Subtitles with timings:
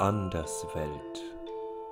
[0.00, 1.24] Anderswelt.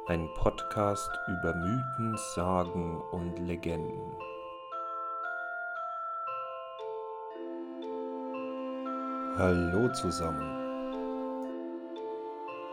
[0.06, 4.12] Ein Podcast über Mythen, Sagen und Legenden.
[9.36, 10.46] Hallo zusammen.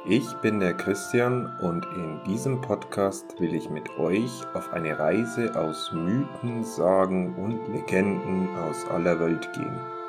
[0.06, 5.60] Ich bin der Christian und in diesem Podcast will ich mit euch auf eine Reise
[5.60, 10.03] aus Mythen, Sagen und Legenden aus aller Welt gehen.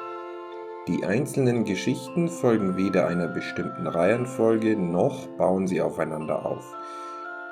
[0.86, 6.76] Die einzelnen Geschichten folgen weder einer bestimmten Reihenfolge noch bauen sie aufeinander auf.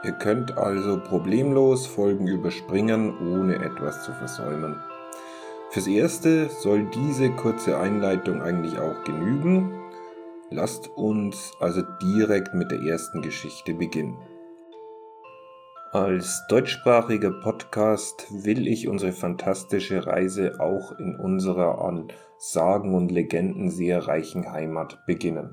[0.04, 4.76] Ihr könnt also problemlos Folgen überspringen, ohne etwas zu versäumen.
[5.70, 9.80] Fürs Erste soll diese kurze Einleitung eigentlich auch genügen.
[10.50, 14.18] Lasst uns also direkt mit der ersten Geschichte beginnen.
[15.94, 23.68] Als deutschsprachiger Podcast will ich unsere fantastische Reise auch in unserer an Sagen und Legenden
[23.68, 25.52] sehr reichen Heimat beginnen.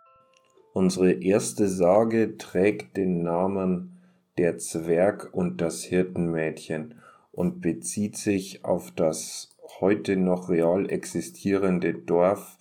[0.71, 3.99] Unsere erste Sage trägt den Namen
[4.37, 6.95] Der Zwerg und das Hirtenmädchen
[7.33, 12.55] und bezieht sich auf das heute noch real existierende Dorf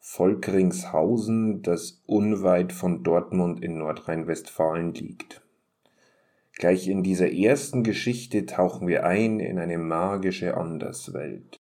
[0.00, 5.41] Volkringshausen, das unweit von Dortmund in Nordrhein-Westfalen liegt.
[6.54, 11.58] Gleich in dieser ersten Geschichte tauchen wir ein in eine magische Anderswelt.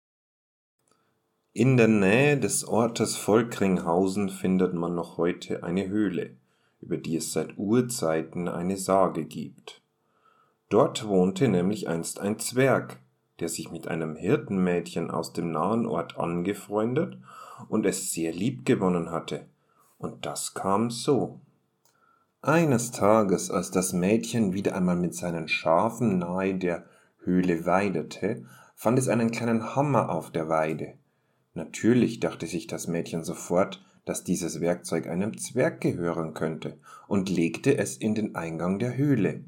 [1.52, 6.36] In der Nähe des Ortes Volkringhausen findet man noch heute eine Höhle,
[6.80, 9.80] über die es seit Urzeiten eine Sage gibt.
[10.68, 12.98] Dort wohnte nämlich einst ein Zwerg,
[13.41, 17.19] der sich mit einem Hirtenmädchen aus dem nahen Ort angefreundet
[17.69, 19.46] und es sehr lieb gewonnen hatte.
[19.98, 21.41] Und das kam so.
[22.47, 26.84] Eines Tages, als das Mädchen wieder einmal mit seinen Schafen nahe der
[27.20, 30.98] Höhle weidete, fand es einen kleinen Hammer auf der Weide.
[31.55, 36.77] Natürlich dachte sich das Mädchen sofort, dass dieses Werkzeug einem Zwerg gehören könnte,
[37.09, 39.44] und legte es in den Eingang der Höhle.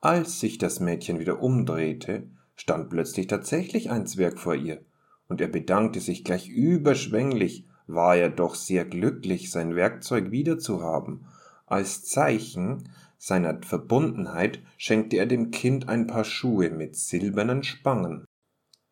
[0.00, 4.80] Als sich das Mädchen wieder umdrehte, stand plötzlich tatsächlich ein Zwerg vor ihr,
[5.28, 11.26] und er bedankte sich gleich überschwänglich, war er doch sehr glücklich, sein Werkzeug wiederzuhaben,
[11.74, 18.24] als Zeichen seiner Verbundenheit schenkte er dem Kind ein paar Schuhe mit silbernen Spangen.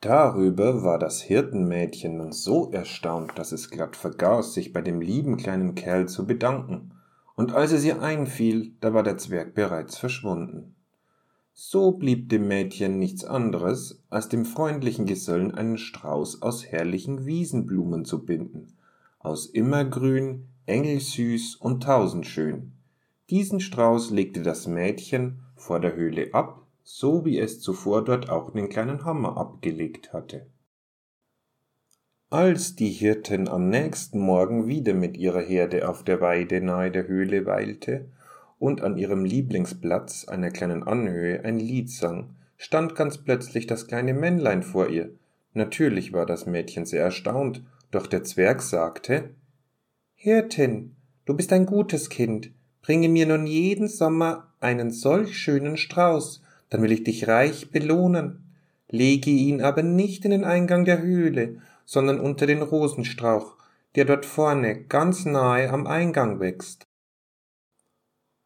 [0.00, 5.36] Darüber war das Hirtenmädchen nun so erstaunt, dass es glatt vergaß, sich bei dem lieben
[5.36, 6.94] kleinen Kerl zu bedanken,
[7.36, 10.74] und als es ihr einfiel, da war der Zwerg bereits verschwunden.
[11.52, 18.04] So blieb dem Mädchen nichts anderes, als dem freundlichen Gesellen einen Strauß aus herrlichen Wiesenblumen
[18.04, 18.76] zu binden,
[19.20, 22.72] aus immergrün, engelsüß und tausendschön.
[23.30, 28.50] Diesen Strauß legte das Mädchen vor der Höhle ab, so wie es zuvor dort auch
[28.50, 30.46] den kleinen Hammer abgelegt hatte.
[32.30, 37.06] Als die Hirtin am nächsten Morgen wieder mit ihrer Herde auf der Weide nahe der
[37.06, 38.08] Höhle weilte
[38.58, 44.14] und an ihrem Lieblingsplatz, einer kleinen Anhöhe, ein Lied sang, stand ganz plötzlich das kleine
[44.14, 45.10] Männlein vor ihr.
[45.52, 49.30] Natürlich war das Mädchen sehr erstaunt, doch der Zwerg sagte
[50.24, 50.94] Hirtin,
[51.24, 56.80] du bist ein gutes Kind, bringe mir nun jeden Sommer einen solch schönen Strauß, dann
[56.80, 58.54] will ich dich reich belohnen.
[58.88, 63.56] Lege ihn aber nicht in den Eingang der Höhle, sondern unter den Rosenstrauch,
[63.96, 66.86] der dort vorne ganz nahe am Eingang wächst.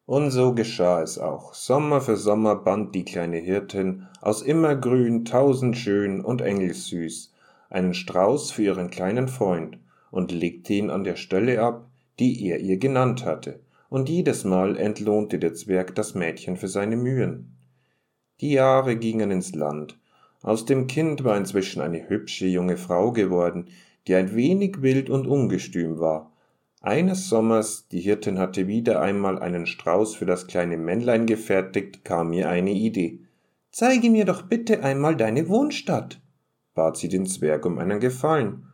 [0.07, 1.53] Und so geschah es auch.
[1.53, 7.35] Sommer für Sommer band die kleine Hirtin aus immergrün, tausendschön und engelsüß
[7.69, 9.77] einen Strauß für ihren kleinen Freund,
[10.17, 14.75] und legte ihn an der Stelle ab, die er ihr genannt hatte, und jedes Mal
[14.75, 17.55] entlohnte der Zwerg das Mädchen für seine Mühen.
[18.41, 19.99] Die Jahre gingen ins Land.
[20.41, 23.67] Aus dem Kind war inzwischen eine hübsche junge Frau geworden,
[24.07, 26.31] die ein wenig wild und ungestüm war.
[26.81, 32.31] Eines Sommers, die Hirtin hatte wieder einmal einen Strauß für das kleine Männlein gefertigt, kam
[32.31, 33.19] mir eine Idee.
[33.69, 36.19] Zeige mir doch bitte einmal deine Wohnstadt,
[36.73, 38.66] bat sie den Zwerg um einen Gefallen.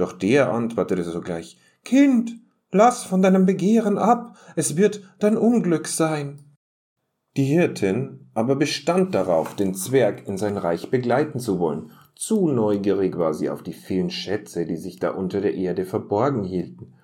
[0.00, 2.32] Doch der antwortete sogleich Kind,
[2.70, 6.56] lass von deinem Begehren ab, es wird dein Unglück sein.
[7.36, 11.90] Die Hirtin aber bestand darauf, den Zwerg in sein Reich begleiten zu wollen.
[12.16, 16.44] Zu neugierig war sie auf die vielen Schätze, die sich da unter der Erde verborgen
[16.44, 16.94] hielten.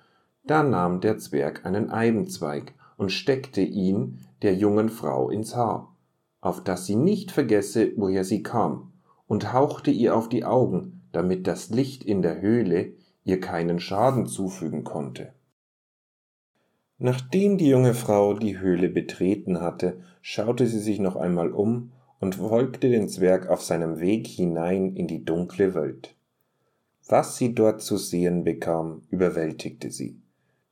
[0.47, 5.95] Da nahm der Zwerg einen Eibenzweig und steckte ihn der jungen Frau ins Haar,
[6.41, 8.93] auf dass sie nicht vergesse, woher sie kam,
[9.27, 12.93] und hauchte ihr auf die Augen, damit das Licht in der Höhle
[13.23, 15.33] ihr keinen Schaden zufügen konnte.
[16.99, 22.35] Nachdem die junge Frau die Höhle betreten hatte, schaute sie sich noch einmal um und
[22.35, 26.13] folgte den Zwerg auf seinem Weg hinein in die dunkle Welt.
[27.07, 30.21] Was sie dort zu sehen bekam, überwältigte sie.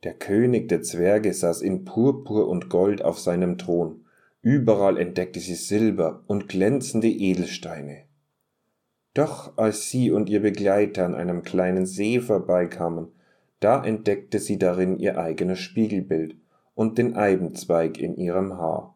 [0.04, 4.04] Der König der Zwerge saß in Purpur und Gold auf seinem Thron,
[4.42, 8.05] überall entdeckte sie Silber und glänzende Edelsteine.
[9.16, 13.08] Doch als sie und ihr Begleiter an einem kleinen See vorbeikamen,
[13.60, 16.36] da entdeckte sie darin ihr eigenes Spiegelbild
[16.74, 18.94] und den Eibenzweig in ihrem Haar.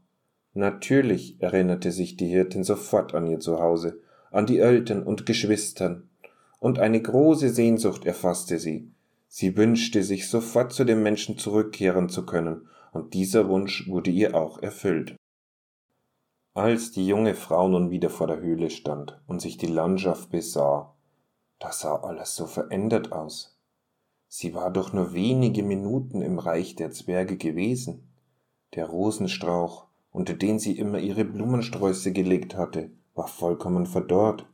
[0.52, 3.98] Natürlich erinnerte sich die Hirtin sofort an ihr Zuhause,
[4.30, 6.10] an die Eltern und Geschwistern,
[6.58, 8.90] und eine große Sehnsucht erfasste sie.
[9.26, 14.34] Sie wünschte sich sofort zu dem Menschen zurückkehren zu können, und dieser Wunsch wurde ihr
[14.34, 15.16] auch erfüllt.
[16.54, 20.94] Als die junge Frau nun wieder vor der Höhle stand und sich die Landschaft besah,
[21.60, 23.56] da sah alles so verändert aus.
[24.26, 28.08] Sie war doch nur wenige Minuten im Reich der Zwerge gewesen.
[28.74, 34.44] Der Rosenstrauch, unter den sie immer ihre Blumensträuße gelegt hatte, war vollkommen verdorrt,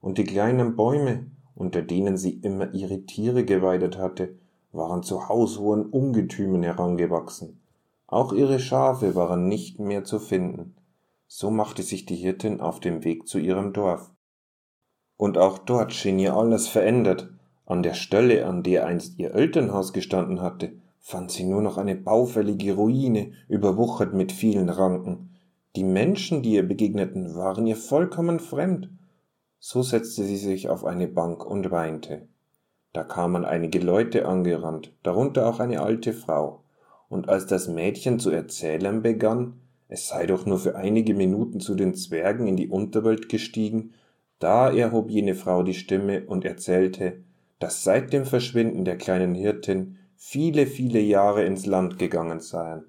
[0.00, 1.26] und die kleinen Bäume,
[1.56, 4.36] unter denen sie immer ihre Tiere geweidet hatte,
[4.70, 7.60] waren zu haushohen Ungetümen herangewachsen.
[8.06, 10.76] Auch ihre Schafe waren nicht mehr zu finden.
[11.32, 14.10] So machte sich die Hirtin auf den Weg zu ihrem Dorf.
[15.16, 17.30] Und auch dort schien ihr alles verändert.
[17.66, 21.94] An der Stelle, an der einst ihr Elternhaus gestanden hatte, fand sie nur noch eine
[21.94, 25.30] baufällige Ruine, überwuchert mit vielen Ranken.
[25.76, 28.90] Die Menschen, die ihr begegneten, waren ihr vollkommen fremd.
[29.60, 32.26] So setzte sie sich auf eine Bank und weinte.
[32.92, 36.64] Da kamen einige Leute angerannt, darunter auch eine alte Frau,
[37.08, 39.60] und als das Mädchen zu erzählen begann,
[39.90, 43.92] es sei doch nur für einige Minuten zu den Zwergen in die Unterwelt gestiegen,
[44.38, 47.24] da erhob jene Frau die Stimme und erzählte,
[47.58, 52.84] dass seit dem Verschwinden der kleinen Hirtin viele, viele Jahre ins Land gegangen seien.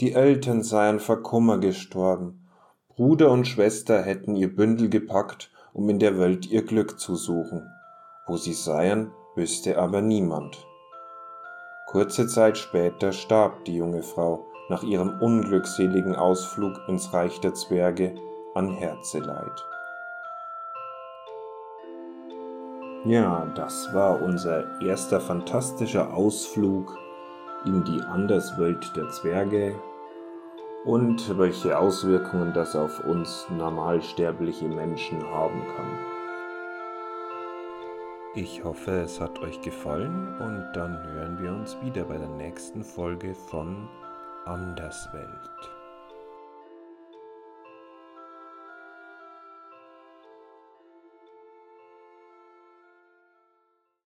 [0.00, 2.46] Die Eltern seien vor Kummer gestorben,
[2.88, 7.62] Bruder und Schwester hätten ihr Bündel gepackt, um in der Welt ihr Glück zu suchen.
[8.26, 10.66] Wo sie seien, wüsste aber niemand.
[11.88, 18.14] Kurze Zeit später starb die junge Frau, nach ihrem unglückseligen Ausflug ins Reich der Zwerge
[18.54, 19.64] an Herzeleid.
[23.04, 26.98] Ja, das war unser erster fantastischer Ausflug
[27.64, 29.76] in die Anderswelt der Zwerge
[30.84, 35.98] und welche Auswirkungen das auf uns normalsterbliche Menschen haben kann.
[38.34, 42.84] Ich hoffe, es hat euch gefallen und dann hören wir uns wieder bei der nächsten
[42.84, 43.88] Folge von
[44.46, 45.75] Anderswelt.